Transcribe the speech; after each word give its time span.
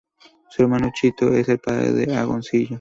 Su 0.49 0.63
hermano, 0.63 0.89
Chito, 0.91 1.31
es 1.35 1.47
el 1.47 1.59
padre 1.59 1.91
de 1.91 2.15
Agoncillo. 2.17 2.69